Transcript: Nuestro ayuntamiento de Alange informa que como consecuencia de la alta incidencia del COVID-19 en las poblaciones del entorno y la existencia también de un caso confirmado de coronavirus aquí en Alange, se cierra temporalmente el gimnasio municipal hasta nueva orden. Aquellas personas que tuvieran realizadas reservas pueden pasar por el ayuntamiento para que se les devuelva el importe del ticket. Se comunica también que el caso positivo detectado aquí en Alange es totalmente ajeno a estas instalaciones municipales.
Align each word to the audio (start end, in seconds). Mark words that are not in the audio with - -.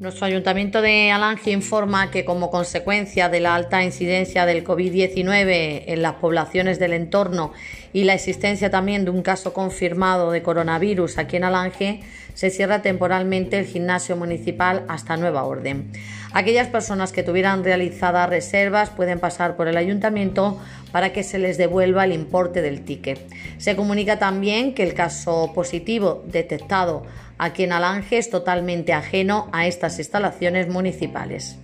Nuestro 0.00 0.26
ayuntamiento 0.26 0.80
de 0.80 1.10
Alange 1.10 1.50
informa 1.50 2.12
que 2.12 2.24
como 2.24 2.52
consecuencia 2.52 3.28
de 3.28 3.40
la 3.40 3.56
alta 3.56 3.82
incidencia 3.82 4.46
del 4.46 4.62
COVID-19 4.62 5.82
en 5.88 6.02
las 6.02 6.14
poblaciones 6.14 6.78
del 6.78 6.92
entorno 6.92 7.52
y 7.92 8.04
la 8.04 8.14
existencia 8.14 8.70
también 8.70 9.04
de 9.04 9.10
un 9.10 9.22
caso 9.22 9.52
confirmado 9.52 10.30
de 10.30 10.40
coronavirus 10.40 11.18
aquí 11.18 11.34
en 11.34 11.42
Alange, 11.42 12.00
se 12.34 12.50
cierra 12.50 12.80
temporalmente 12.80 13.58
el 13.58 13.66
gimnasio 13.66 14.16
municipal 14.16 14.84
hasta 14.86 15.16
nueva 15.16 15.42
orden. 15.42 15.90
Aquellas 16.32 16.68
personas 16.68 17.10
que 17.10 17.24
tuvieran 17.24 17.64
realizadas 17.64 18.30
reservas 18.30 18.90
pueden 18.90 19.18
pasar 19.18 19.56
por 19.56 19.66
el 19.66 19.76
ayuntamiento 19.76 20.60
para 20.92 21.12
que 21.12 21.22
se 21.22 21.38
les 21.38 21.58
devuelva 21.58 22.04
el 22.04 22.12
importe 22.12 22.62
del 22.62 22.84
ticket. 22.84 23.20
Se 23.58 23.76
comunica 23.76 24.18
también 24.18 24.74
que 24.74 24.82
el 24.82 24.94
caso 24.94 25.52
positivo 25.54 26.24
detectado 26.26 27.04
aquí 27.38 27.64
en 27.64 27.72
Alange 27.72 28.18
es 28.18 28.30
totalmente 28.30 28.92
ajeno 28.92 29.48
a 29.52 29.66
estas 29.66 29.98
instalaciones 29.98 30.68
municipales. 30.68 31.58